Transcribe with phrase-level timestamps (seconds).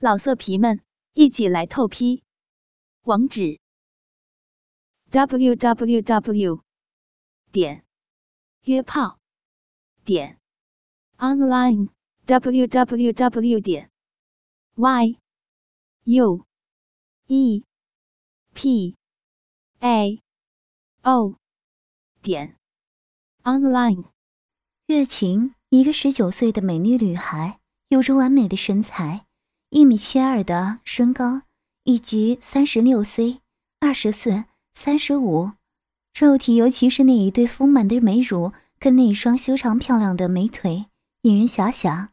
[0.00, 0.80] 老色皮们，
[1.14, 2.22] 一起来透批！
[3.02, 3.58] 网址
[5.10, 6.62] ：w w w
[7.50, 7.84] 点
[8.62, 9.18] 约炮
[10.04, 10.38] 点
[11.16, 11.88] online
[12.26, 13.90] w w w 点
[14.76, 15.18] y
[16.04, 16.46] u
[17.26, 17.64] e
[18.54, 18.96] p
[19.80, 20.22] a
[21.02, 21.34] o
[22.22, 22.56] 点
[23.42, 24.04] online。
[24.86, 27.58] 月晴，一个十九岁的美丽女孩，
[27.88, 29.27] 有着完美的身材。
[29.70, 31.42] 一米七二的身高，
[31.84, 33.40] 以及三十六 C、
[33.80, 35.52] 二十四、三十五，
[36.18, 40.86] 肉体尤其是那一对丰满的美乳跟那双修长漂亮的美腿，
[41.22, 42.08] 引人遐想。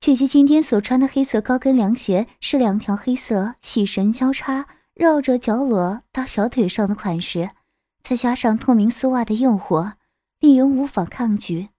[0.00, 7.50] 姐姐今天所穿的黑色高跟凉鞋是两条黑色细绳交叉绕着脚踝到小腿上的款式，
[8.02, 9.94] 再加上透明丝袜的诱惑，
[10.40, 11.70] 令人无法抗拒。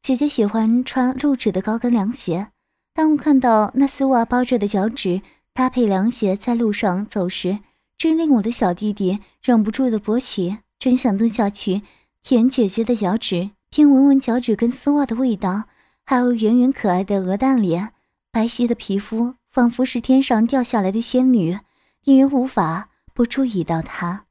[0.00, 2.52] 姐姐喜欢穿露趾的高跟凉鞋。
[2.98, 7.60] 当我看到那丝袜包着的脚趾搭配凉鞋在路上走时，
[7.96, 11.82] 真令我的小弟弟忍不住的勃起，真想蹲下去
[12.24, 15.66] 舔姐姐的脚趾，并闻闻脚趾跟丝袜的味道，
[16.04, 17.92] 还有圆圆可爱的鹅蛋脸、
[18.32, 21.56] 白皙的皮肤，仿佛是天上掉下来的仙女，
[22.02, 24.24] 令人无法不注意到她。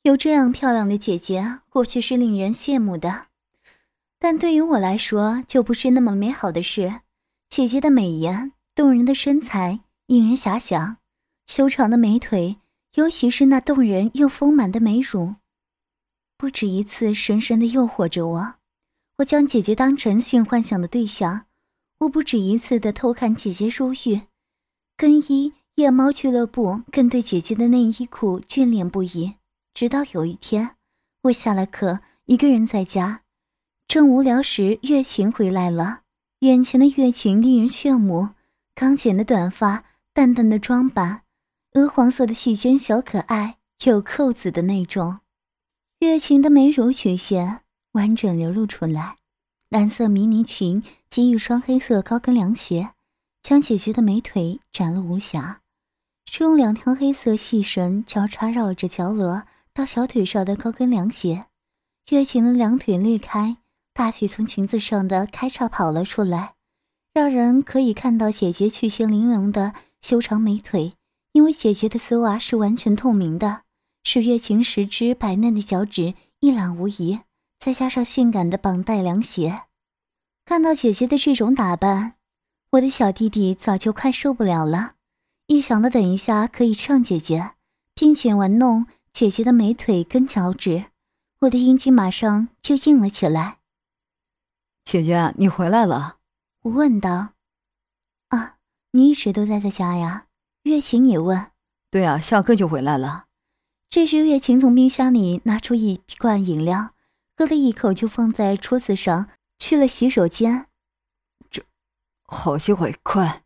[0.00, 3.26] 有这样漂亮的姐姐，过去是令人羡慕的，
[4.18, 7.00] 但对于我来说，就不是那么美好的事。
[7.48, 10.98] 姐姐的美颜、动人的身材引人遐想，
[11.46, 12.58] 修长的美腿，
[12.94, 15.36] 尤其是那动人又丰满的美乳，
[16.36, 18.54] 不止一次深深的诱惑着我。
[19.16, 21.46] 我将姐姐当成性幻想的对象，
[22.00, 24.20] 我不止一次的偷看姐姐入浴、
[24.96, 29.34] 更衣、夜猫俱乐部，更对姐姐的内衣裤眷恋不已。
[29.74, 30.76] 直到有一天，
[31.22, 33.22] 我下了课，一个人在家，
[33.88, 36.02] 正无聊时，月琴回来了。
[36.40, 38.28] 眼前的月琴令人炫目，
[38.72, 41.22] 刚剪的短发，淡淡的妆扮，
[41.72, 45.18] 鹅黄色的细肩小可爱，有扣子的那种。
[45.98, 47.62] 月琴的美乳曲线
[47.92, 49.16] 完整流露出来，
[49.68, 52.90] 蓝色迷你裙及一双黑色高跟凉鞋，
[53.42, 55.62] 将姐姐的美腿展露无瑕。
[56.30, 61.46] 是用两条黑色细绳交叉绕着脚踝到小腿上的高跟凉鞋。
[62.10, 63.56] 月琴的两腿裂开。
[63.98, 66.54] 大腿从裙子上的开叉跑了出来，
[67.12, 70.94] 让人可以看到姐姐曲线玲珑的修长美腿。
[71.32, 73.62] 因为姐姐的丝袜是完全透明的，
[74.04, 77.18] 使月琴十只白嫩的脚趾一览无遗。
[77.58, 79.62] 再加上性感的绑带凉鞋，
[80.44, 82.14] 看到姐姐的这种打扮，
[82.70, 84.92] 我的小弟弟早就快受不了了。
[85.48, 87.54] 一想到等一下可以上姐姐，
[87.96, 90.84] 并且玩弄姐姐的美腿跟脚趾，
[91.40, 93.57] 我的阴茎马上就硬了起来。
[94.90, 96.16] 姐姐，你回来了。
[96.62, 97.34] 我问道
[98.28, 98.56] ：“啊，
[98.92, 100.24] 你一直都待在家呀？”
[100.64, 101.48] 月琴也问
[101.92, 103.26] ：“对啊，下课就回来了。”
[103.90, 106.94] 这时，月琴从冰箱里拿出一罐饮料，
[107.36, 109.28] 喝了一口就放在桌子上，
[109.58, 110.68] 去了洗手间。
[111.50, 111.62] 这，
[112.22, 113.42] 好机会，快！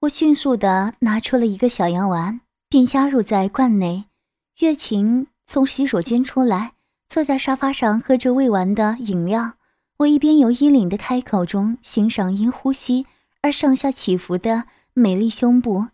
[0.00, 4.10] 我迅速的拿出了一个小药丸，并加入在罐内。
[4.58, 6.74] 月琴从洗手间出来，
[7.08, 9.54] 坐在沙发上，喝着未完的饮料。
[9.98, 13.06] 我一边由衣领的开口中欣赏因呼吸
[13.40, 14.64] 而上下起伏的
[14.94, 15.88] 美丽胸部，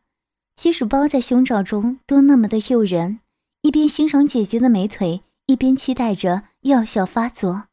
[0.55, 3.21] 即使包在胸罩中都那么的诱人；
[3.63, 7.69] 一边欣赏姐姐的美腿，一边期待着药效发作。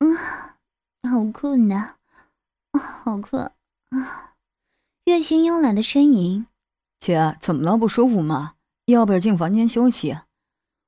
[0.00, 0.16] 嗯，
[1.08, 1.96] 好困呐，
[2.72, 3.50] 啊，好困
[3.90, 4.34] 啊！
[5.04, 6.46] 月清慵懒的呻吟。
[7.00, 7.76] 姐，怎么了？
[7.76, 8.54] 不舒服吗？
[8.86, 10.18] 要不要进房间休息？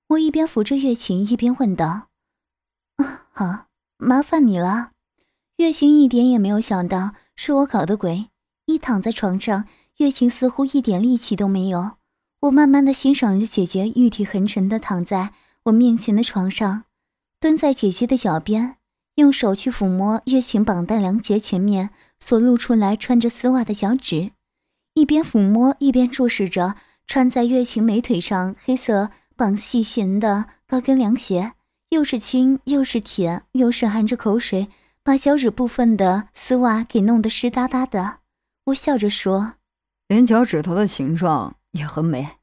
[0.08, 2.08] 我一边扶着月琴，一边问道。
[2.96, 3.66] 啊，好。
[4.04, 4.90] 麻烦你了，
[5.56, 8.26] 月琴一点也没有想到是我搞的鬼。
[8.66, 9.64] 一躺在床上，
[9.96, 11.92] 月琴似乎一点力气都没有。
[12.42, 15.32] 我慢慢的欣赏着姐姐玉体横陈的躺在
[15.64, 16.84] 我面前的床上，
[17.40, 18.76] 蹲在姐姐的脚边，
[19.14, 21.88] 用手去抚摸月琴绑带凉鞋前面
[22.20, 24.32] 所露出来穿着丝袜的脚趾，
[24.92, 26.74] 一边抚摸一边注视着
[27.06, 31.54] 穿在月琴美腿上黑色绑细弦的高跟凉鞋。
[31.94, 34.66] 又是亲又是舔，又是含着口水，
[35.04, 38.18] 把脚趾部分的丝袜给弄得湿哒哒的。
[38.64, 39.54] 我笑着说
[40.08, 42.36] ：“连脚趾头的形状也很美。”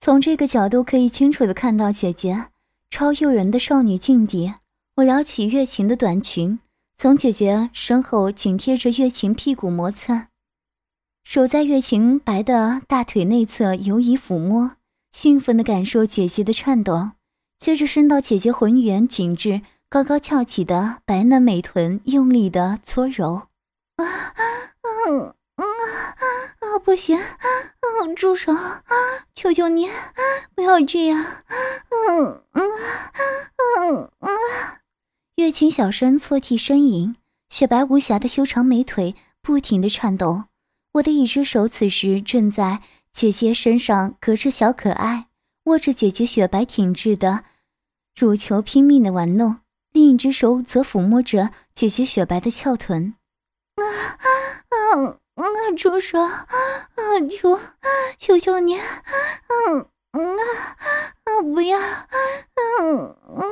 [0.00, 2.46] 从这个角度可以清楚的看到姐姐
[2.90, 4.54] 超诱人的少女劲敌。
[4.96, 6.58] 我撩起月琴的短裙，
[6.96, 10.26] 从姐姐身后紧贴着月琴屁股磨蹭，
[11.22, 14.72] 手在月琴白的大腿内侧游移抚摸，
[15.12, 17.12] 兴奋的感受姐姐的颤抖。
[17.62, 23.34] 接着伸到姐姐浑圆紧致、高高翘起的白嫩美臀，用力的搓揉。
[23.94, 24.42] 啊啊
[25.54, 25.64] 啊
[26.58, 26.78] 啊！
[26.84, 28.52] 不行，嗯，住手！
[29.36, 29.88] 求求你，
[30.56, 31.24] 不要这样！
[32.08, 32.62] 嗯嗯
[33.78, 34.30] 嗯嗯。
[35.36, 37.14] 月琴小声错替呻吟，
[37.48, 40.46] 雪白无瑕的修长美腿不停的颤抖。
[40.94, 42.80] 我的一只手此时正在
[43.12, 45.28] 姐姐身上，隔着小可爱，
[45.66, 47.44] 握着姐姐雪白挺直的
[48.14, 49.56] 乳球，拼命的玩弄；
[49.92, 53.14] 另一只手则抚摸着姐姐雪白的翘臀。
[53.76, 55.42] 啊啊啊！
[55.76, 56.20] 住手！
[56.20, 56.46] 啊，
[57.30, 57.58] 求
[58.18, 58.76] 求求你！
[58.76, 60.42] 嗯嗯啊
[61.24, 61.42] 啊！
[61.42, 61.78] 不要！
[61.78, 62.04] 啊
[62.82, 63.50] 嗯嗯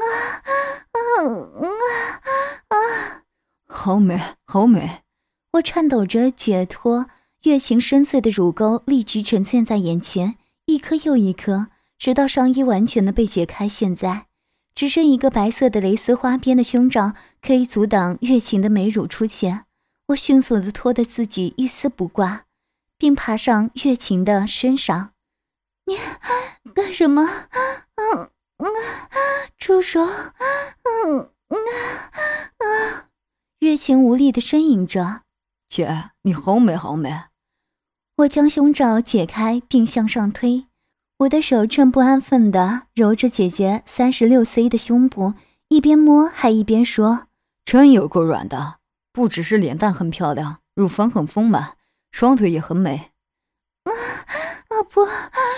[1.08, 2.20] 啊
[2.68, 3.22] 啊！
[3.66, 5.00] 好美，好美！
[5.52, 7.06] 我颤抖着解脱。
[7.44, 10.36] 月琴深邃的乳沟立即呈现在眼前，
[10.66, 11.68] 一颗又一颗，
[11.98, 13.66] 直到上衣完全的被解开。
[13.66, 14.26] 现在
[14.74, 19.66] 只剩一个白色的蕾丝花边的胸罩可以阻挡月琴的美乳出现。
[20.08, 22.46] 我迅速的脱得自己一丝不挂，
[22.98, 25.12] 并爬上月琴的身上。
[25.86, 25.98] 你
[26.72, 27.22] 干什么？
[27.94, 28.66] 嗯嗯，
[29.58, 30.00] 住手！
[30.00, 31.58] 嗯嗯
[32.58, 33.08] 啊！
[33.60, 35.22] 月琴无力的呻吟着。
[35.68, 37.24] 姐，你好美，好美。
[38.16, 40.66] 我将胸罩解开并向上推，
[41.20, 45.34] 我的手正不安分地揉着姐姐三十六 C 的胸部，
[45.68, 47.26] 一边摸还一边说
[47.66, 48.76] ：“真有够软的，
[49.12, 51.76] 不只是脸蛋很漂亮，乳房很丰满，
[52.10, 53.10] 双腿也很美。”
[53.84, 55.06] 啊啊不，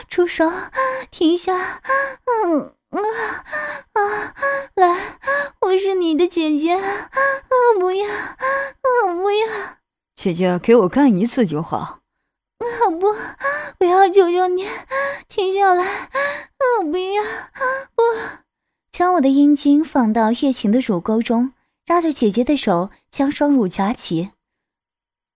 [0.09, 0.51] 住手，
[1.13, 1.81] 停下！
[2.27, 2.99] 嗯啊
[3.93, 4.35] 啊，
[4.75, 5.19] 来，
[5.61, 6.83] 我是你的姐姐，啊
[7.79, 9.47] 不要，啊不要，
[10.17, 12.02] 姐姐给我干一次就好。
[12.63, 13.07] 啊 不，
[13.81, 14.67] 我要求求你，
[15.29, 15.85] 停下来！
[15.85, 16.09] 啊
[16.83, 17.23] 不要，
[17.95, 18.03] 不，
[18.93, 21.53] 将我的阴茎放到月琴的乳沟中，
[21.87, 24.31] 拉着姐姐的手将双乳夹起。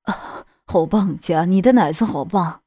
[0.03, 2.63] 啊， 好棒，姐，你的奶子好棒！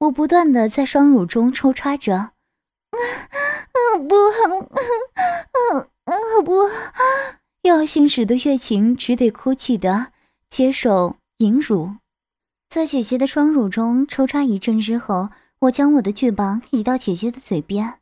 [0.00, 2.16] 我不断的在双乳中抽插着。
[2.16, 2.32] 啊
[2.92, 6.14] 啊不，啊啊
[6.44, 6.68] 不，
[7.62, 10.12] 要性使得月琴只得哭泣的
[10.50, 11.96] 接受引乳。
[12.72, 15.28] 在姐姐的双乳中抽插一阵之后，
[15.58, 18.00] 我将我的巨棒移到姐姐的嘴边，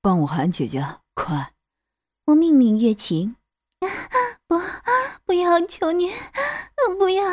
[0.00, 1.52] 帮我喊姐姐，快！
[2.26, 3.34] 我命令月琴，
[4.46, 4.56] 不，
[5.24, 6.12] 不要，求你，
[6.96, 7.24] 不要！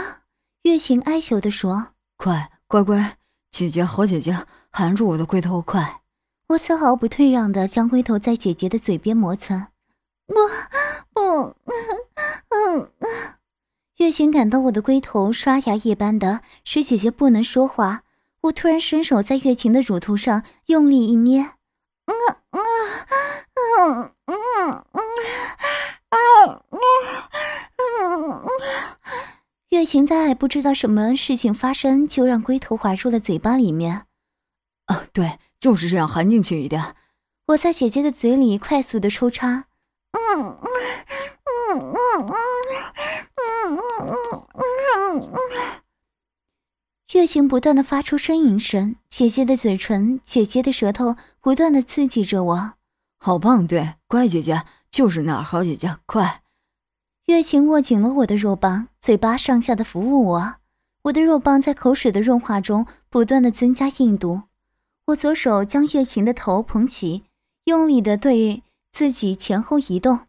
[0.64, 3.20] 月琴哀求地说：“快，乖乖，
[3.52, 6.02] 姐姐，好姐姐，含住我的龟头，快！”
[6.50, 9.68] 我丝毫不退让的将龟头在姐姐的嘴边磨蹭，
[10.26, 10.34] 不，
[11.14, 11.56] 不，
[12.50, 13.37] 嗯，嗯。
[13.98, 18.04] 月琴感到我的龟头刷牙一般的，使姐姐不能说话。
[18.42, 21.42] 我突然伸手在月琴的乳头上用力一捏，
[22.06, 22.14] 嗯
[22.52, 22.62] 嗯
[23.74, 26.62] 嗯嗯嗯
[27.78, 28.46] 嗯嗯
[29.70, 34.06] 月琴在不知道什么事情发生，就让龟头滑入了嘴巴里面。
[34.86, 36.96] 啊，对，就是这样，含进去一点。
[37.48, 39.66] 我在姐姐的嘴里快速的抽插，
[40.12, 40.68] 嗯嗯嗯。
[41.70, 42.30] 嗯嗯
[45.18, 45.82] 嗯嗯嗯，
[47.14, 52.74] 月琴不断的发出呻吟声，姐姐的嘴唇、姐姐的舌头不断的刺激着我。
[53.18, 56.44] 好棒，对，乖姐姐就是那儿，好姐姐，快！
[57.26, 60.56] 月琴握紧了我的肉棒，嘴巴上下的服务我。
[61.04, 64.44] 我的肉棒在口水的润滑中不断的增加硬度。
[65.08, 67.24] 我左手将月琴的头捧起，
[67.66, 68.62] 用力的对
[68.92, 70.28] 自己前后移动，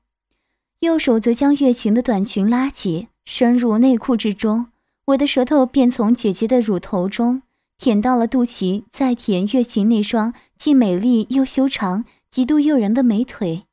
[0.80, 3.08] 右手则将月琴的短裙拉起。
[3.30, 4.68] 伸入内裤之中，
[5.08, 7.40] 我的舌头便从姐姐的乳头中
[7.78, 13.64] 舔到了肚脐，再舔月琴那双既美丽又修长、极度诱人的美腿。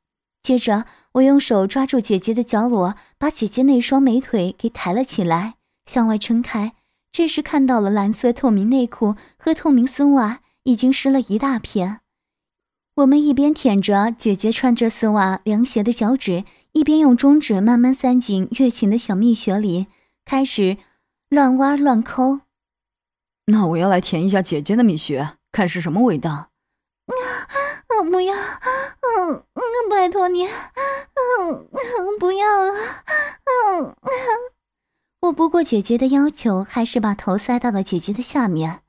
[0.42, 6.72] 接着，我用手抓住姐姐的脚裸，把姐姐那双美腿给抬了起来，向外撑开。
[7.12, 12.00] 这时，看到了蓝色透明内裤和透明丝袜已经湿了一大片。
[12.94, 16.44] 我们一边舔着姐姐穿着丝袜凉鞋的脚趾。
[16.72, 19.86] 一边用中指慢慢塞进月琴的小蜜穴里，
[20.26, 20.76] 开始
[21.28, 22.40] 乱挖乱抠。
[23.46, 26.30] 那我要来舔一下姐姐的蜜穴，看是什么味道。
[26.32, 26.50] 啊！
[28.10, 28.34] 不要！
[28.34, 30.46] 嗯嗯，拜托你！
[30.46, 30.50] 嗯
[31.72, 32.72] 嗯，不要了！
[32.72, 33.96] 嗯
[35.20, 38.82] 我不顾姐姐的要求，还是把头塞到了姐姐的下面。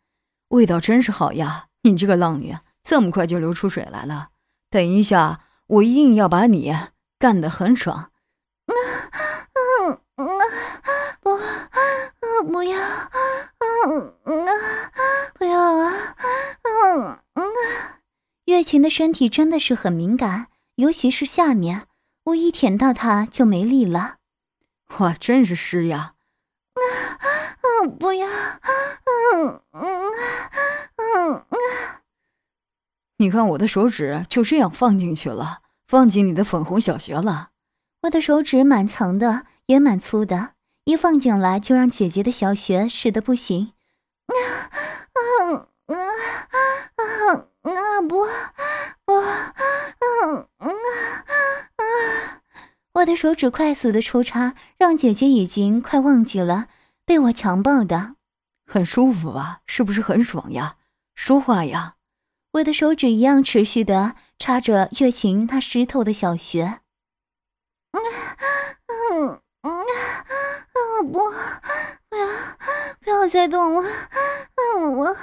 [0.50, 1.68] 味道真是好呀！
[1.84, 4.30] 你这个浪女，这么快就流出水来了。
[4.70, 6.76] 等一下，我一定要把你。
[7.20, 8.12] 干得很爽，
[8.68, 8.74] 啊，
[10.18, 11.40] 嗯嗯
[12.42, 12.80] 不，不要，
[13.86, 14.46] 嗯嗯
[15.36, 15.94] 不要啊，
[16.64, 17.46] 嗯嗯
[18.46, 21.88] 月琴的身体真的是很敏感，尤其是下面，
[22.26, 24.18] 我一舔到它就没力了。
[24.98, 26.16] 哇，真是湿呀！
[26.74, 26.82] 啊，
[27.84, 30.12] 嗯，不要，嗯嗯
[30.96, 32.02] 嗯啊。
[33.18, 37.50] 你看我的手指就这样放进去了，放进你的粉红小穴了。
[38.04, 40.52] 我的手指蛮长的，也蛮粗的，
[40.86, 43.74] 一放进来就让姐姐的小穴湿的不行。
[44.28, 44.34] 啊
[45.14, 45.96] 啊啊
[46.96, 47.04] 啊
[47.64, 48.26] 啊不
[49.06, 50.70] 不嗯嗯
[51.78, 52.42] 啊！
[52.94, 56.68] 我的手指快速的抽插，让姐姐已经快忘记了
[57.06, 58.16] 被我强暴的，
[58.66, 59.62] 很舒服吧？
[59.66, 60.78] 是不是很爽呀？
[61.16, 61.96] 说话呀！
[62.54, 66.80] 我的手指一样持续的插着月琴那湿透的小穴。
[67.98, 71.32] 嗯嗯嗯啊不，
[72.10, 72.28] 不要
[73.02, 73.90] 不要再动了，
[74.56, 75.16] 嗯我我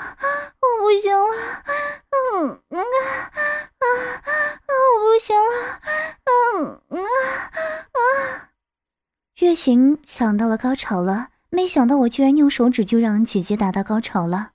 [0.81, 1.35] 不行了，
[2.35, 2.87] 嗯嗯啊
[3.79, 3.87] 啊
[4.21, 5.81] 啊我不行了，
[6.59, 7.09] 嗯嗯啊
[7.93, 8.51] 啊！
[9.39, 14.51] 月行想到了高潮了，没想到我居然用手指就让姐姐达到高潮了，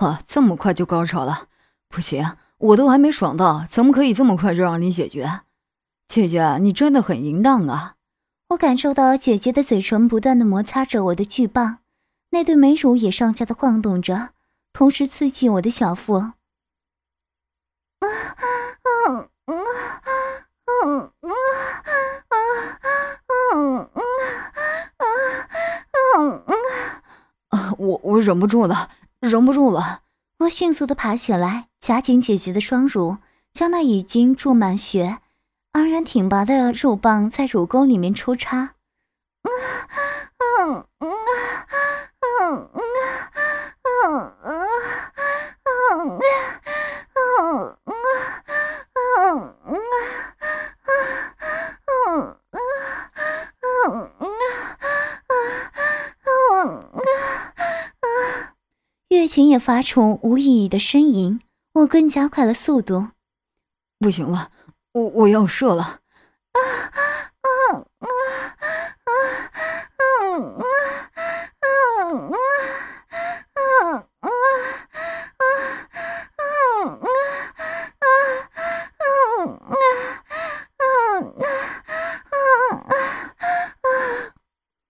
[0.00, 1.48] 哇，这么快就高潮了？
[1.88, 5.40] 不行，我都还没爽到，怎么可以这么快就让你解决？
[6.06, 7.96] 姐姐，你真的很淫荡啊！
[8.50, 11.78] 我感受到姐姐的嘴唇不断的摩擦着我的巨棒，
[12.30, 14.30] 那对美乳也上下的晃动着，
[14.72, 16.14] 同时刺激我的小腹。
[16.14, 16.34] 啊
[18.00, 19.54] 啊啊啊
[20.66, 21.18] 啊啊
[23.16, 23.64] 啊
[26.16, 26.54] 啊
[27.48, 27.74] 啊！
[27.78, 30.02] 我我忍不住了，忍不住了！
[30.38, 31.68] 我迅速的爬起来。
[31.80, 33.18] 夹紧姐姐的双乳，
[33.52, 35.18] 将那已经注满血、
[35.74, 38.74] 昂然挺拔的肉棒在乳沟里面出插。
[39.42, 39.50] 嗯
[41.00, 41.08] 嗯
[42.20, 42.70] 嗯
[43.82, 44.36] 嗯嗯嗯
[47.14, 47.78] 嗯
[49.16, 49.24] 嗯
[53.74, 54.10] 嗯嗯
[56.90, 56.94] 嗯
[59.08, 61.40] 月琴也发出无意义的呻吟。
[61.72, 63.08] 我更加快了速度，
[63.98, 64.52] 不行了，
[65.14, 66.00] 我要射了。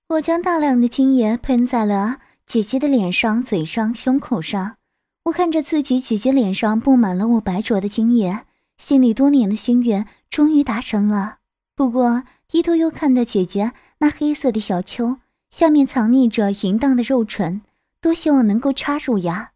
[0.09, 4.77] 我将大量的精液喷在了姐姐的脸上、嘴上、胸口上，
[5.25, 8.47] 我看着自己姐姐脸上布满了我白灼的精液。
[8.85, 11.39] 心里多年的心愿终于达成了。
[11.75, 15.17] 不过低头又看到姐姐那黑色的小丘，
[15.49, 17.63] 下面藏匿着淫荡的肉唇，
[18.03, 19.53] 多希望能够插入呀！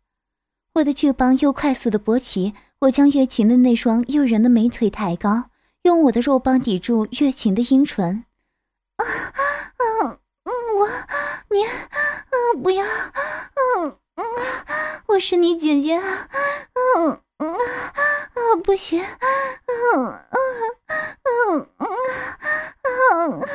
[0.76, 5.50] 我的巨棒又快速的勃起，我将月琴的那双诱人的美腿抬高，
[5.82, 8.24] 用我的肉棒抵住月琴的阴唇。
[8.96, 9.40] 啊啊
[10.44, 10.88] 嗯，我
[11.50, 11.76] 你啊
[12.62, 13.98] 不要嗯。
[14.16, 14.24] 嗯，
[15.08, 16.28] 我是你姐姐啊，
[16.96, 17.46] 嗯啊，
[18.64, 20.38] 不行，嗯嗯
[21.50, 21.88] 嗯嗯
[23.30, 23.48] 嗯，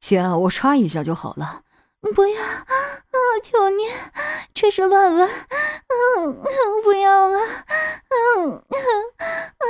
[0.00, 1.62] 姐，我插一下就好了。
[2.14, 2.66] 不要，啊，
[3.42, 3.84] 求你，
[4.54, 6.42] 这是乱伦，嗯，
[6.82, 7.38] 不要了，
[8.46, 9.64] 嗯啊。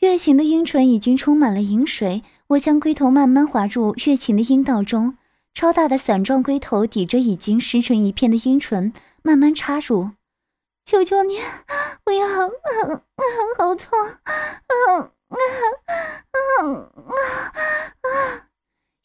[0.00, 5.16] 月琴的阴唇已经充满了饮水，我将龟头慢慢滑入月琴的阴道中。
[5.54, 10.10] 超大的伞状龟头抵着已经湿成一片的阴唇，慢慢插入。
[10.84, 11.38] 求求你，
[12.04, 12.26] 不要！
[13.56, 13.98] 好痛！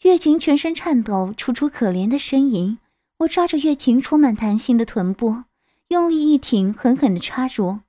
[0.03, 2.79] 月琴全身颤抖，楚楚可怜的呻吟。
[3.19, 5.43] 我抓着月琴充满弹性的臀部，
[5.89, 7.79] 用力一挺，狠狠地插入。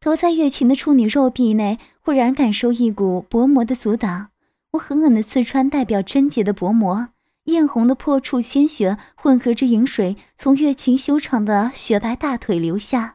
[0.00, 4.28] 头在月琴的处女肉壁内，忽然感受一股薄膜的阻挡。
[4.72, 7.08] 我狠狠地刺穿代表贞洁的薄膜。
[7.44, 13.13] 艳红的破处鲜血混合着饮水，从月琴修长的雪白大腿流下。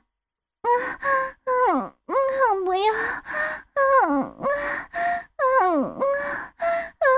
[0.62, 0.68] 啊
[1.46, 1.96] 啊啊！
[2.66, 2.94] 不要！
[2.94, 3.24] 啊
[3.76, 3.78] 啊
[5.36, 5.62] 啊啊！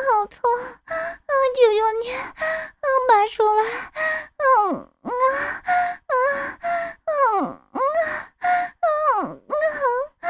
[0.07, 0.39] 好痛！
[0.86, 0.93] 啊！
[1.55, 2.03] 求求你！
[2.13, 2.25] 啊！
[3.07, 3.62] 拔出来！
[4.38, 4.43] 啊
[5.01, 5.12] 啊啊
[6.07, 6.10] 啊
[7.05, 7.07] 啊
[10.21, 10.24] 啊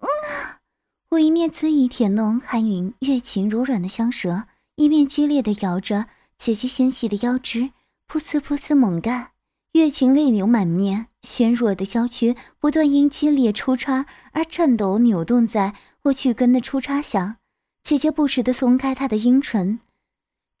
[0.00, 0.60] 啊！
[1.10, 4.44] 我一面恣意舔弄韩云月琴柔软的香舌。
[4.76, 6.06] 一面激烈的摇着
[6.36, 7.70] 姐姐纤细的腰肢，
[8.08, 9.30] 噗呲噗呲猛干，
[9.74, 17.38] 月琴泪流满面，纤弱的娇躯不断因激烈出插而颤抖扭动在我巨根的出插下。
[17.82, 19.80] 姐姐不时地松开她的阴唇，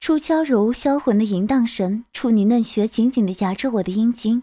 [0.00, 4.42] 出娇柔销魂的淫荡声，处女嫩穴紧紧地夹着我的阴茎，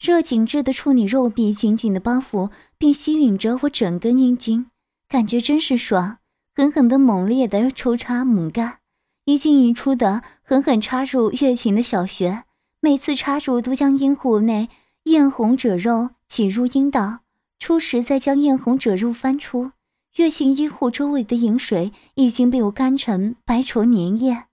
[0.00, 4.66] 热紧致的处女肉壁紧紧地包覆并吸吮着我整根阴茎，
[5.08, 6.18] 感觉真是爽，
[6.56, 8.78] 狠狠的猛烈的抽插猛干。
[9.26, 12.42] 一进一出的狠狠插入月琴的小穴，
[12.80, 14.70] 每次插入都将阴户内
[15.04, 17.20] 艳红褶肉挤入阴道，
[17.58, 19.72] 初时再将艳红褶肉翻出。
[20.16, 24.46] 月行阴户周围的饮水已经被我干成白稠粘液。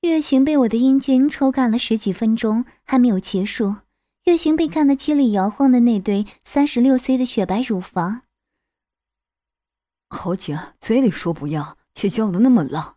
[0.00, 3.76] 月行被我的阴茎抽干了十几分钟，还没有结束。
[4.24, 8.22] 月行被干得激烈摇晃的那对三十六 C 的雪白乳房，
[10.08, 12.96] 好紧，嘴里说不要，却叫的那么浪，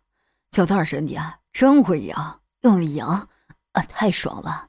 [0.50, 3.28] 叫大声点，真会痒，用力痒，
[3.76, 4.68] 啊，太爽了！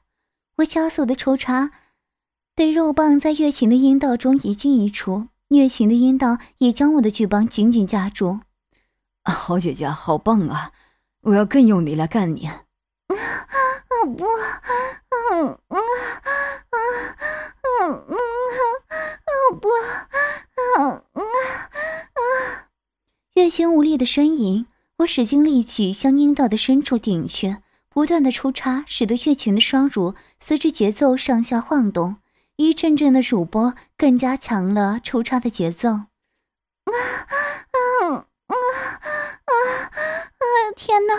[0.56, 1.70] 我加速的抽插，
[2.54, 8.40] 对肉棒在月琴的阴道中一进一出，月琴的阴道也将我的巨棒紧紧夹住。
[9.24, 10.72] 好姐姐，好棒啊！
[11.22, 12.46] 我要更用力来干你！
[12.46, 12.64] 啊
[14.04, 14.24] 不，
[15.32, 15.80] 嗯嗯
[17.70, 18.04] 嗯嗯
[19.24, 19.68] 嗯不，
[20.78, 22.68] 嗯嗯啊！
[23.34, 24.66] 月琴无力的呻吟，
[24.98, 27.56] 我使尽力气向阴道的深处顶去，
[27.98, 32.18] 不断的抽插，使得月琴的双乳随着节奏上下晃动，
[32.54, 35.88] 一阵阵的乳波更加强了抽插的节奏。
[35.90, 36.06] 啊
[36.84, 39.50] 嗯嗯啊啊！
[40.76, 41.14] 天哪！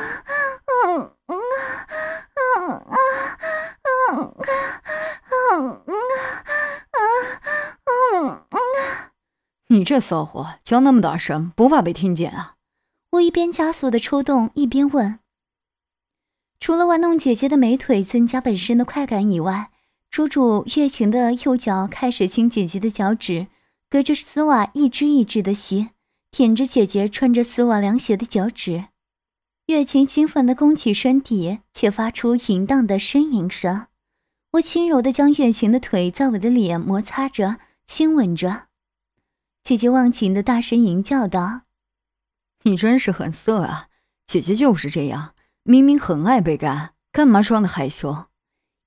[0.87, 1.35] 嗯嗯
[2.37, 2.95] 嗯啊
[4.13, 4.33] 嗯
[5.51, 5.91] 嗯嗯
[7.83, 8.57] 嗯嗯
[9.67, 12.53] 你这骚货叫那么大声，不怕被听见啊？
[13.11, 15.19] 我一边加速的抽动，一边问。
[16.59, 19.71] 除了玩弄姐姐的美腿，增加本身的快感以外，
[20.11, 23.47] 猪猪月琴的右脚开始亲姐姐的脚趾，
[23.89, 25.89] 隔着丝袜一只一只的吸。
[26.31, 28.85] 舔着姐姐穿着丝袜凉鞋的脚趾，
[29.65, 33.87] 月琴兴奋地弓起身体，却发出淫荡的呻吟声。
[34.51, 38.67] 我轻柔地将月琴的腿在我的脸摩擦着、亲吻着。
[39.63, 41.61] 姐姐忘情的大声吟叫道
[42.61, 43.87] ：“你真是很色啊！
[44.27, 48.25] 姐姐就是这样，明明很爱被干，干嘛装的害羞？”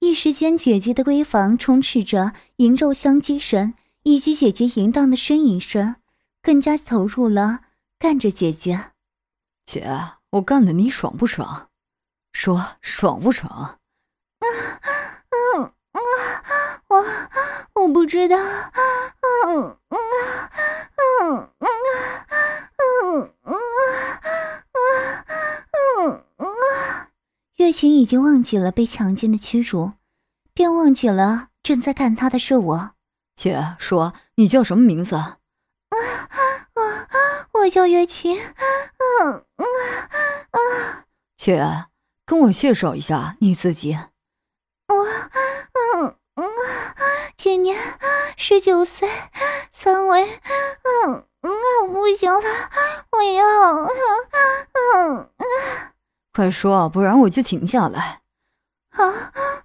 [0.00, 5.96] 一时间，姐姐的闺房充斥着淫肉香鸡声，以及姐姐淫荡的呻吟声。
[6.42, 7.60] 更加投入了，
[8.00, 8.92] 干着姐姐。
[9.64, 9.86] 姐，
[10.30, 11.68] 我干的你爽不爽？
[12.32, 13.78] 说爽不爽？
[14.40, 14.48] 嗯
[15.60, 16.00] 嗯嗯，
[16.92, 17.02] 我
[17.82, 18.36] 我不知道。
[18.36, 21.72] 嗯嗯嗯嗯
[22.78, 23.32] 嗯嗯
[26.04, 26.46] 嗯嗯
[27.56, 29.92] 月琴已经忘记了被强奸的屈辱，
[30.52, 32.90] 便忘记了正在看她的是我。
[33.34, 35.14] 姐，说你叫什么名字？
[35.14, 35.38] 我
[37.60, 39.66] 我叫月琴，嗯嗯
[40.50, 41.86] 啊，姐，
[42.26, 43.96] 跟我介绍一下你自己。
[44.88, 45.06] 我
[47.42, 47.76] 今年
[48.36, 49.10] 十九岁，
[49.72, 52.40] 三围，嗯嗯，不行了，
[53.10, 53.44] 我要，
[53.82, 55.92] 嗯嗯，
[56.32, 58.20] 快说，不然我就停下来。
[58.92, 59.12] 好，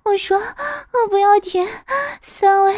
[0.06, 1.68] 我说我不要停，
[2.20, 2.76] 三围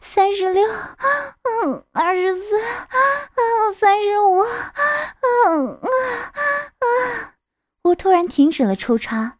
[0.00, 4.38] 三十六，嗯，二十四，嗯，三十五，
[5.46, 5.88] 嗯啊
[6.78, 7.34] 啊！
[7.82, 9.37] 我突然停止了抽插，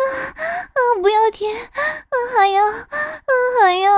[0.00, 0.78] 啊啊！
[1.02, 1.48] 不要停，
[2.36, 2.64] 还要，
[3.60, 3.90] 还要，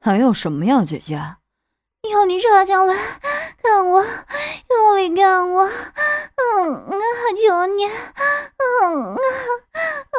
[0.00, 1.14] 还要什么呀，姐姐？
[2.10, 2.94] 要你插进来，
[3.62, 4.04] 干我，
[4.70, 7.00] 用力干我，嗯啊，
[7.36, 9.20] 求你，嗯啊
[10.12, 10.18] 啊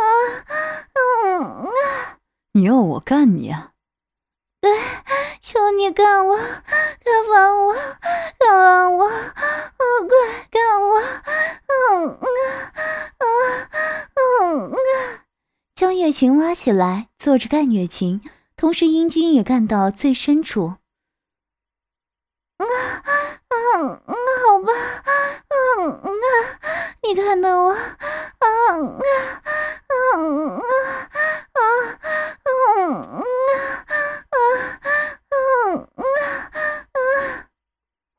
[1.24, 1.72] 嗯啊！
[2.52, 3.56] 你要我干你？
[4.60, 4.70] 对，
[5.42, 10.12] 求你干我，干翻我，干翻我，快
[10.52, 11.00] 干我，
[11.70, 12.26] 嗯啊
[13.18, 13.24] 啊
[14.42, 14.76] 嗯啊！
[15.76, 18.22] 将月琴拉起来，坐着干月琴，
[18.56, 20.76] 同时阴茎也干到最深处。
[22.56, 22.64] 啊
[23.76, 24.72] 嗯嗯，好吧，
[25.50, 27.78] 嗯嗯啊，你看到我，嗯
[28.40, 29.04] 啊
[30.16, 30.62] 嗯啊
[31.52, 31.60] 啊
[32.32, 33.20] 嗯啊
[34.30, 34.38] 啊
[35.28, 36.04] 嗯啊
[36.94, 37.50] 啊！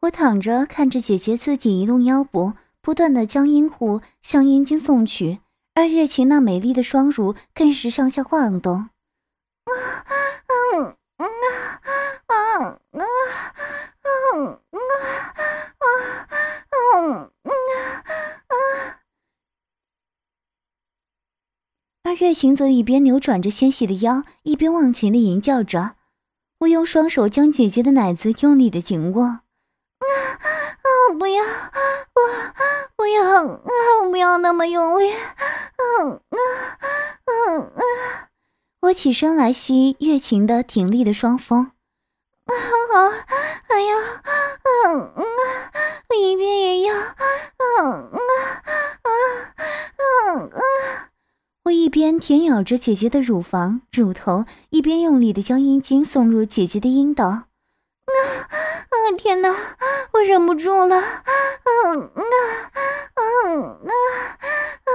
[0.03, 5.41] 我躺着看着姐姐自己移动腰部，不断的将阴户向阴茎送去，
[5.79, 8.91] 而月琴那美丽的双乳更是上下晃动。
[9.63, 9.71] 啊
[10.75, 11.79] 嗯嗯啊
[12.27, 12.35] 啊
[12.91, 13.01] 啊！
[14.35, 14.81] 嗯嗯
[15.79, 15.87] 啊
[16.73, 17.51] 嗯嗯
[18.49, 19.03] 啊！
[22.03, 25.95] 而月琴则一边扭转着纤细的腰，一边忘情的吟叫着。
[26.59, 29.43] 我用双手将姐姐的奶子用力的紧握。
[31.19, 31.43] 不要！
[31.43, 32.21] 我
[32.97, 33.45] 不要！
[33.45, 33.71] 啊！
[34.11, 35.11] 不要那么用力！
[35.11, 36.39] 嗯啊
[37.27, 37.83] 嗯啊！
[38.83, 41.73] 我起身来吸月琴的挺立的双峰。
[42.47, 43.11] 好，
[43.69, 43.97] 还要，
[44.87, 45.23] 嗯啊，
[46.17, 48.21] 一边也要，嗯嗯啊
[49.03, 49.11] 啊
[50.29, 50.61] 嗯嗯。
[51.65, 57.48] 我一边舔咬着姐姐的乳房、乳头，一边用力的将阴茎送入姐姐的阴道。
[58.09, 58.95] 啊啊！
[59.17, 59.55] 天哪，
[60.13, 60.97] 我忍不住了！
[60.97, 62.33] 啊啊啊
[63.15, 63.23] 啊
[64.85, 64.93] 啊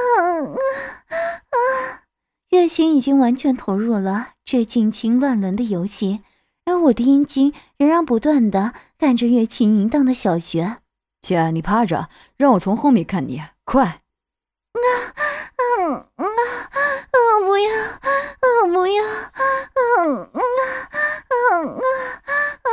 [1.49, 2.01] 啊！
[2.49, 6.23] 月心已经完全投入了这近亲乱伦的游戏，
[6.65, 10.77] 而我的阴茎仍然不断的干着月琴淫荡的小穴。
[11.21, 13.83] 姐，你趴着，让我从后面看你，快！
[13.83, 14.01] 啊！
[15.55, 16.25] 嗯啊啊！
[17.41, 17.69] 不要！
[17.73, 19.03] 啊不要！
[19.03, 20.39] 嗯啊
[21.29, 21.57] 啊啊
[22.63, 22.67] 啊！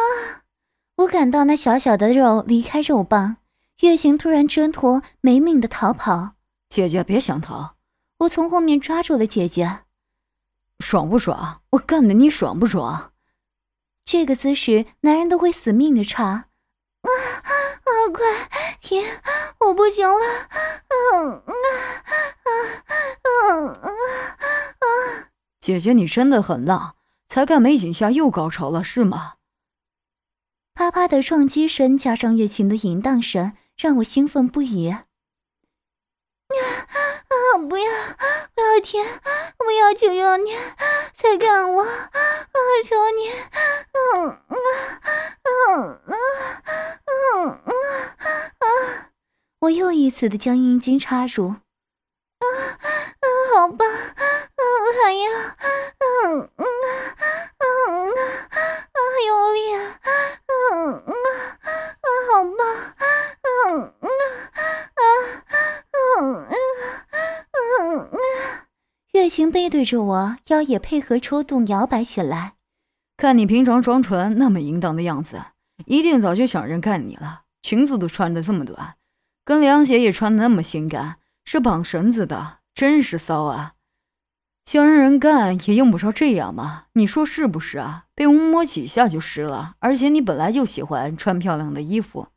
[0.96, 3.36] 我感到那小小的肉离开肉棒，
[3.80, 6.30] 月行突然挣脱，没命的逃跑。
[6.70, 7.74] 姐姐别想逃！
[8.20, 9.80] 我从后面抓住了姐姐。
[10.78, 11.60] 爽不爽？
[11.72, 13.12] 我干的你爽不爽？
[14.06, 16.24] 这个姿势，男人都会死命的插。
[16.24, 16.48] 啊
[17.02, 17.50] 啊！
[18.14, 18.24] 快
[18.80, 19.04] 停！
[19.58, 20.26] 我不行了！
[20.88, 21.52] 嗯啊
[22.46, 22.50] 啊
[23.20, 25.28] 啊啊啊！
[25.60, 26.96] 姐姐，你真的很浪，
[27.28, 29.34] 才干没几下又高潮了是吗？
[30.80, 34.88] 啪啪的撞击声加上月琴的淫荡声，让我兴奋不已。
[34.88, 35.04] 啊
[36.48, 37.58] 啊！
[37.68, 37.92] 不要
[38.54, 39.04] 不要停！
[39.58, 40.56] 不要求求你，
[41.12, 41.82] 再干我！
[41.82, 41.90] 啊，
[42.82, 43.28] 求你！
[43.92, 44.56] 嗯啊
[45.44, 46.16] 嗯啊
[47.36, 47.76] 嗯啊
[48.56, 48.64] 啊！
[49.58, 51.48] 我又一次的将阴茎插入。
[51.48, 51.56] 啊
[52.40, 52.88] 啊！
[53.54, 53.86] 好棒！
[53.86, 54.64] 嗯，
[55.04, 55.30] 还要
[55.98, 56.64] 嗯嗯啊
[57.58, 58.16] 嗯啊
[58.56, 58.98] 啊！
[59.26, 59.60] 用力！
[60.50, 61.12] 嗯啊
[61.60, 61.68] 啊！
[62.32, 62.60] 好棒！
[63.66, 64.08] 嗯啊
[64.94, 65.00] 啊
[66.20, 66.54] 嗯嗯
[67.52, 68.14] 嗯嗯。
[69.12, 72.54] 月琴背对着我，腰也配合抽动摇摆起来。
[73.18, 75.38] 看你平常装纯那么淫荡的样子，
[75.84, 77.42] 一定早就想人干你了。
[77.60, 78.94] 裙子都穿的这么短，
[79.44, 83.74] 跟凉鞋也穿的那么性感，是绑绳子的，真是骚啊！
[84.64, 88.06] 想让人干也用不着这样嘛，你说是不是啊？
[88.14, 92.28] 被我摸几下就湿了，而且你本来就喜欢穿漂亮的衣服，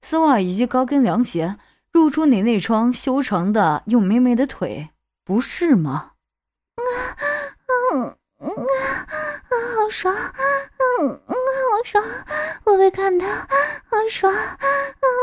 [0.00, 1.58] 丝袜以及高跟凉鞋，
[1.92, 4.88] 露出你那双修长的又美美的腿，
[5.26, 6.12] 不是吗？
[6.80, 7.16] 啊，
[7.92, 9.06] 嗯嗯啊，
[9.76, 12.04] 好爽，嗯嗯，好爽，
[12.64, 14.32] 我被看到，好爽，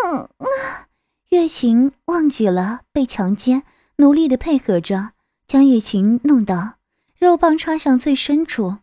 [0.06, 0.88] 嗯啊。
[1.30, 3.64] 月琴忘记了被强奸，
[3.98, 5.10] 努力的配合着，
[5.48, 6.76] 将月琴弄到
[7.18, 8.68] 肉棒插向最深处。
[8.68, 8.80] 啊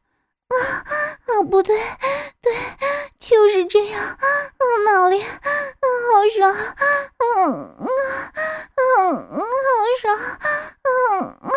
[1.34, 1.76] 啊，不对，
[2.40, 2.52] 对，
[3.18, 6.54] 就是这样，嗯，脑里，嗯，好爽，
[7.18, 7.88] 嗯嗯
[8.78, 9.44] 嗯嗯，好
[10.00, 10.16] 爽，
[10.84, 11.50] 嗯啊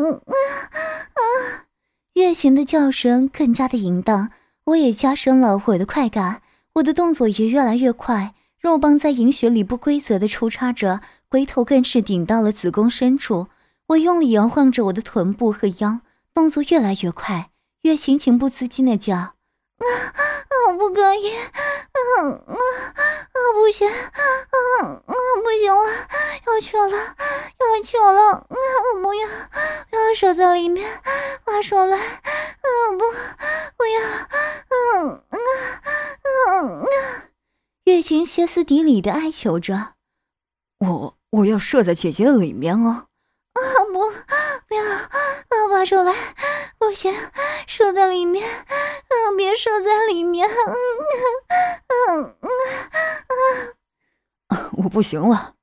[0.00, 0.34] 嗯啊
[1.14, 1.66] 啊！
[2.14, 4.30] 月琴的叫声更加的淫荡，
[4.64, 6.42] 我也加深了我的快感，
[6.74, 13.46] 我的动作也越来越快，肉棒在银穴里不规则的抽插着，龟头更是顶到了子宫深处，
[13.88, 16.00] 我用力摇晃着我的臀部和腰，
[16.34, 17.50] 动作越来越快。
[17.84, 19.34] 月琴情不自禁的叫：“啊
[19.76, 21.36] 啊，不可以！
[21.36, 21.44] 啊
[22.16, 22.56] 啊啊，
[23.52, 23.86] 不行！
[23.86, 24.22] 啊
[24.80, 25.90] 啊，不行了，
[26.46, 28.32] 要去了，要去了！
[28.32, 29.28] 啊，我不要，
[29.90, 30.98] 不要射在里面，
[31.44, 31.98] 拔出来！
[31.98, 33.04] 啊，不，
[33.76, 34.00] 不要！
[34.00, 34.32] 啊
[34.72, 35.38] 啊
[36.22, 36.32] 啊
[36.64, 36.88] 啊！”
[37.84, 39.96] 月琴歇斯底里的哀求着
[40.80, 43.08] ：“我我要射在姐姐的里面哦！”
[43.52, 43.60] 啊
[43.92, 44.10] 不，
[44.68, 44.82] 不要！
[44.82, 45.10] 啊，
[45.70, 46.14] 拔出来！
[46.86, 47.12] 不行，
[47.66, 48.46] 射在里面！
[48.46, 50.48] 嗯，别射在里面！
[50.48, 50.54] 嗯
[52.18, 52.48] 嗯嗯
[54.48, 54.70] 啊！
[54.74, 55.54] 我不行了！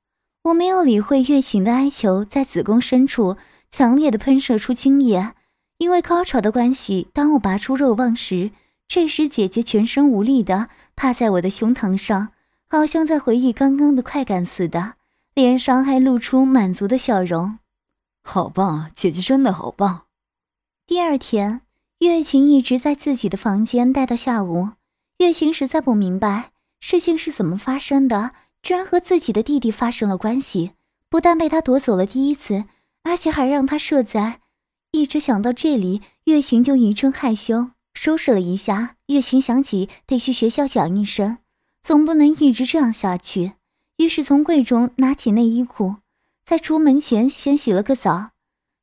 [0.43, 3.37] 我没有理会月琴的哀求，在子宫深处
[3.69, 5.33] 强烈的喷射出精液。
[5.77, 8.51] 因为高潮的关系，当我拔出肉棒时，
[8.87, 12.29] 这时姐姐全身无力的趴在我的胸膛上，
[12.69, 14.95] 好像在回忆刚刚的快感似的，
[15.33, 17.59] 脸上还露出满足的笑容。
[18.23, 20.01] 好棒，姐姐真的好棒。
[20.91, 21.61] 第二天，
[21.99, 24.71] 月琴一直在自己的房间待到下午。
[25.19, 26.51] 月琴实在不明白
[26.81, 30.71] 事情是怎么发生的，居然和自己的弟弟发生了关系。
[31.07, 32.65] 不但被他夺走了第一次，
[33.03, 34.41] 而且还让他射在。
[34.91, 38.97] 一直想到这里，月琴就一阵害羞，收拾了一下。
[39.05, 41.37] 月琴想起得去学校讲一声，
[41.81, 43.53] 总不能一直这样下去。
[43.95, 45.95] 于是从柜中拿起内衣裤。
[46.43, 48.30] 在出门前先洗了个澡。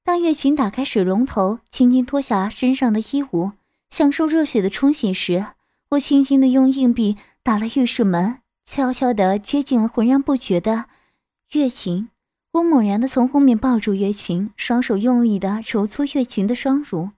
[0.09, 3.53] 当月琴打开水龙头，轻轻脱下身上的衣物，
[3.91, 5.49] 享受热水的冲洗时，
[5.91, 10.87] 我轻轻的用硬币打了浴室门，悄悄的接近了浑然不觉的
[11.53, 12.09] 月琴。
[12.53, 17.11] 我猛然的从后面抱住月琴，双手用力的揉搓月琴的双乳，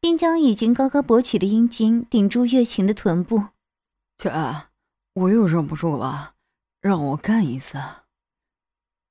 [0.00, 3.48] 并将已经高高勃起的阴茎顶住月琴的臀部。
[4.16, 4.32] 姐，
[5.12, 6.32] 我又忍不住了，
[6.80, 7.76] 让我干一次。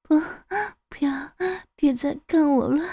[0.02, 0.20] 不。
[0.90, 1.12] 不要，
[1.82, 2.84] 别再干我了！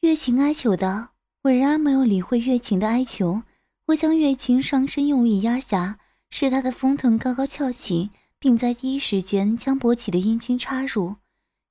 [0.00, 1.08] 月琴哀求道。
[1.42, 3.42] 我仍然没有理会月琴的哀求，
[3.88, 5.98] 我将月琴上身用力压下，
[6.30, 11.16] 使她的丰臀高高翘起，并在第一时间将勃起的阴茎插入。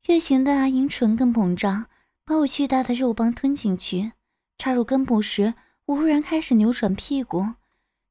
[0.05, 1.87] 月琴的阴唇更膨胀，
[2.23, 4.11] 把我巨大的肉棒吞进去。
[4.59, 5.55] 插入根部时，
[5.87, 7.55] 我忽然开始扭转屁股，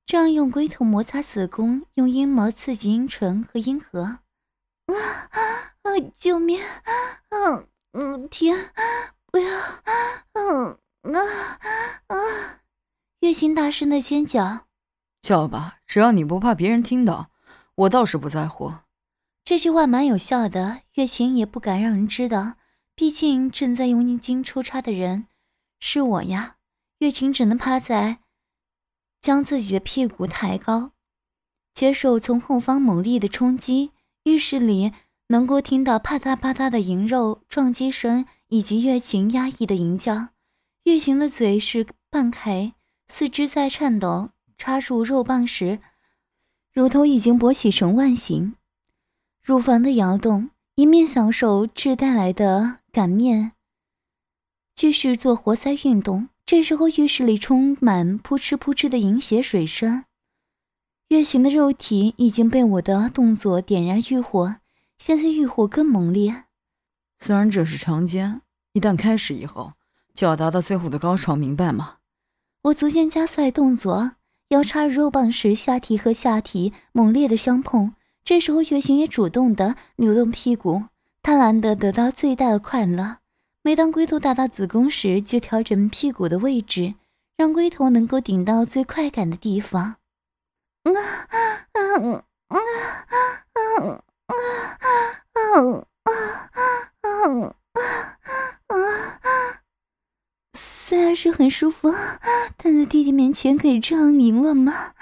[0.04, 4.02] 这样用龟头摩擦子宫，用阴毛刺激阴唇和阴核。
[4.02, 4.18] 啊
[5.30, 5.73] 啊！
[6.24, 6.58] 救命！
[7.28, 8.56] 嗯嗯，停！
[9.30, 9.46] 不要！
[10.32, 10.78] 嗯。
[11.02, 11.20] 啊
[12.06, 12.16] 啊！
[13.20, 14.66] 月琴大声的尖叫，
[15.20, 17.30] 叫吧，只要你不怕别人听到，
[17.74, 18.72] 我倒是不在乎。
[19.44, 22.54] 这句话蛮有效的，月琴也不敢让人知道，
[22.94, 25.26] 毕竟正在用阴茎抽插的人
[25.78, 26.56] 是我呀。
[27.00, 28.20] 月琴只能趴在，
[29.20, 30.92] 将自己的屁股抬高，
[31.74, 33.92] 接受从后方猛烈的冲击。
[34.22, 34.90] 浴室里
[35.28, 40.28] 能够听到啪嗒啪嗒的银肉撞击声，以及月琴压抑的淫叫。
[40.84, 42.74] 月行的嘴是半开，
[43.08, 44.30] 四肢在颤抖。
[44.56, 45.80] 插入肉棒时，
[46.72, 48.54] 乳头已经勃起成腕形，
[49.42, 53.52] 乳房的摇动，一面享受质带来的擀面，
[54.76, 56.28] 继续做活塞运动。
[56.46, 60.04] 这时候浴室里充满扑哧扑哧的淫血水声。
[61.08, 64.56] 月行的肉体已经被我的动作点燃欲火，
[64.98, 66.44] 现在欲火更猛烈。
[67.18, 69.72] 虽然这是强奸，一旦开始以后。
[70.14, 71.96] 就要达到最后的高潮，明白吗？
[72.62, 74.12] 我逐渐加快动作，
[74.50, 77.96] 腰插入肉棒时，下体和下体猛烈的相碰。
[78.22, 80.85] 这时候，月行也主动的扭动屁股，
[81.20, 83.16] 贪婪的得到最大的快乐。
[83.62, 86.94] 每当龟头达到子宫时，就调整屁股的位置，
[87.37, 89.96] 让龟头能够顶到最快感的地方。
[90.85, 91.38] 啊啊
[91.72, 92.57] 啊啊
[93.88, 94.34] 啊啊
[95.32, 95.40] 啊
[96.04, 97.56] 啊啊啊
[98.68, 99.60] 啊啊！
[100.56, 101.92] 虽然是很舒服，
[102.56, 104.94] 但在弟弟面前可以这样淫乱吗？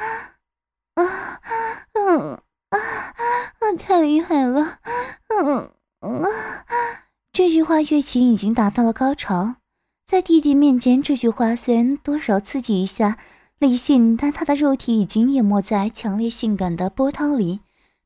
[0.94, 1.40] 啊，
[1.92, 4.78] 嗯，啊，啊，太厉害了，
[5.28, 6.66] 嗯，啊，
[7.32, 9.56] 这句话月琴已经达到了高潮，
[10.06, 13.18] 在弟弟面前，这句话虽然多少刺激一下
[13.58, 17.60] 理性，但他的肉体已经淹没在强烈性感的波涛里，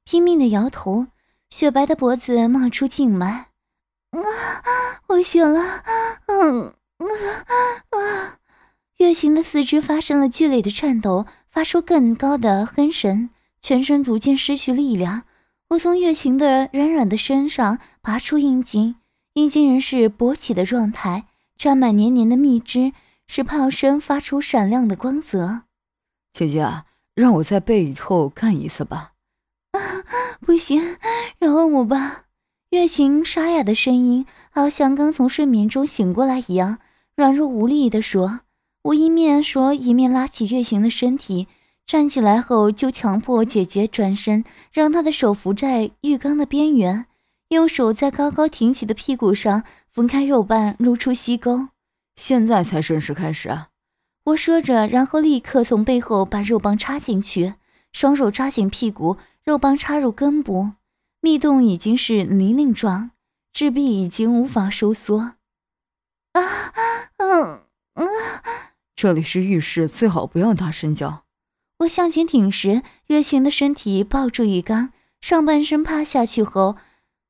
[0.09, 1.09] 拼命的摇头，
[1.51, 3.49] 雪白的脖子冒出静脉，
[4.13, 4.23] 啊，
[5.09, 5.83] 我醒了，
[6.27, 6.73] 嗯。
[6.99, 7.05] 啊
[7.91, 8.39] 啊！
[8.99, 15.25] 月行的四肢发生了剧烈的颤抖，发出更高的哼声，全身逐渐失去力量。
[15.71, 18.95] 我从月行的软软的身上拔出阴茎，
[19.35, 21.27] 阴茎仍是勃起的状态，
[21.59, 22.93] 沾满黏黏的蜜汁，
[23.27, 25.63] 使炮身发出闪亮的光泽。
[26.33, 29.15] 姐姐，让我在背后干一次吧。
[29.77, 30.05] 啊，
[30.41, 30.97] 不行，
[31.39, 32.25] 饶了我吧！
[32.71, 36.79] 月行沙哑的声音，好像刚从睡眠中醒过来一样。
[37.15, 38.41] 软弱无力地说
[38.85, 41.47] ：“我一面说，一面拉起月行的身体，
[41.87, 47.07] 站起来后就强迫姐姐转身，让她的手扶在浴缸的边缘，
[47.49, 49.63] 用手在高高挺起的屁股上
[49.93, 51.69] 分开肉瓣，露出膝沟。
[52.17, 53.69] 现在才正式开始啊！”
[54.27, 57.55] 我说着，然后立刻从背后把肉棒插进去，
[57.97, 60.73] 双手抓紧屁股，肉棒插入根部，
[61.23, 63.13] 密洞已经是泥泞状，
[63.55, 65.33] 质壁已经无法收缩。
[66.33, 66.75] 啊，
[67.17, 67.63] 嗯
[67.95, 68.07] 嗯，
[68.95, 71.25] 这里是浴室，最好不要大声叫。
[71.79, 76.77] 我向前挺时，月琴的身体抱住浴缸，上半身趴下去后，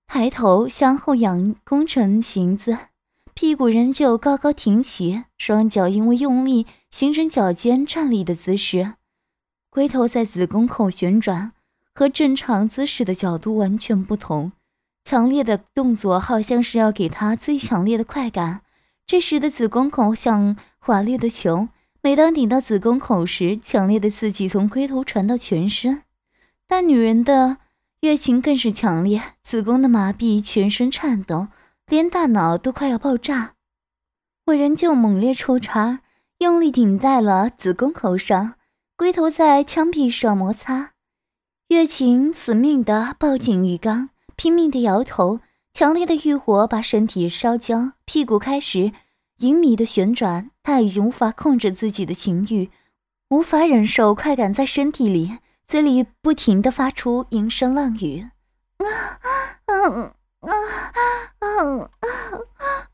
[0.09, 2.76] 抬头向后仰弓成形子，
[3.35, 8.94] 屁股仍旧高高挺起，双脚因为用力形成脚尖站立的姿势，
[9.77, 11.53] 龟头在子宫口旋转，
[11.95, 14.53] 和正常姿势的角度完全不同。
[15.05, 18.62] 强烈的动作好像是要给他最强烈的快感。
[19.07, 21.69] 这时的子宫口像滑溜的球，
[22.01, 26.05] 每当顶到子宫口时，强烈的刺激从龟头传到全身。
[26.67, 27.59] 但女人的
[28.01, 31.49] 月情更是强烈，子宫的麻痹，全身颤抖，
[31.87, 33.53] 连大脑都快要爆炸。
[34.47, 36.01] 我仍旧猛烈抽插，
[36.39, 38.55] 用力顶在了子宫口上，
[38.98, 40.92] 龟头在枪柄上摩擦，
[41.68, 45.40] 月琴死命的抱紧浴缸，拼命的摇头，
[45.74, 48.92] 强烈的欲火把身体烧焦，屁股开始
[49.40, 52.70] 隐秘的旋转，她已经无法控制自己的情欲，
[53.28, 58.30] 无法忍受快感在身体里，嘴里不停的发出淫声浪语。
[58.78, 58.87] 啊
[59.66, 60.50] 啊啊啊
[61.28, 61.90] 啊啊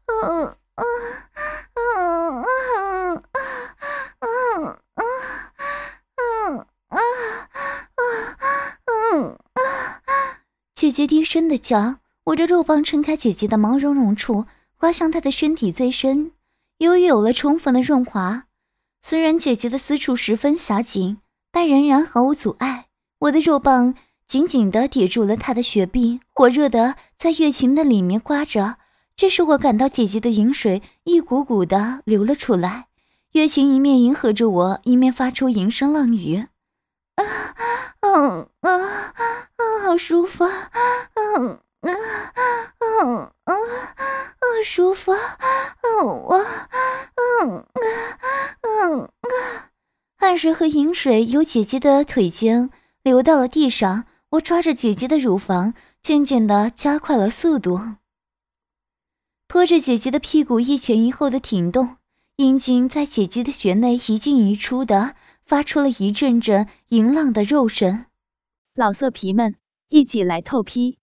[0.07, 0.57] 啊啊。
[10.75, 11.97] 姐姐低声的叫。
[12.25, 16.33] 我的肉棒撑开姐姐的毛茸茸处，滑向她的身体最深。
[16.79, 18.45] 由于有了充分的润滑，
[19.03, 21.19] 虽然姐姐的私处十分狭紧，
[21.51, 22.87] 但仍然毫无阻碍。
[23.21, 23.95] 我的肉棒
[24.27, 28.77] 紧紧地抵住了她的雪壁，火热的在月琴的里面刮着。
[29.17, 32.89] 这时我感到姐姐的饮水一股股的流了出来，
[33.33, 36.47] 月琴一面迎合着我，一面发出吟声浪语。
[37.17, 37.25] 啊，
[38.01, 39.15] 嗯啊啊，
[39.85, 40.45] 好舒服，
[41.15, 41.61] 嗯。
[41.83, 43.55] 啊啊啊啊！
[44.65, 46.47] 舒服，我，
[47.43, 47.67] 嗯
[48.63, 49.71] 嗯啊，
[50.17, 52.71] 汗水和饮水由姐姐的腿间
[53.03, 54.05] 流到了地上。
[54.31, 57.81] 我抓着姐姐的乳房，渐渐的加快了速度，
[59.53, 61.99] 拖着姐姐的屁股一前一后的挺动，
[62.37, 68.07] 阴茎在姐姐的穴内一进一出的，发出了一阵阵淫浪的肉声。
[68.75, 69.57] 老色皮们，
[69.91, 70.99] 一起来透批！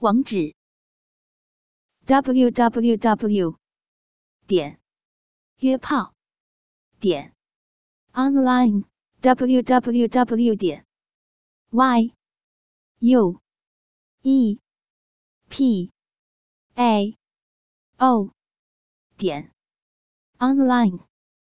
[0.00, 0.54] 网址
[2.04, 3.56] ：w w w
[4.46, 4.78] 点
[5.60, 6.12] 约炮
[7.00, 7.32] 点
[8.12, 8.84] online
[9.22, 10.84] w w w 点
[11.70, 12.12] y
[12.98, 13.40] u
[14.20, 14.58] e
[15.48, 15.90] p
[16.74, 17.16] a
[18.02, 18.32] o
[19.16, 19.52] 点
[20.40, 21.11] online。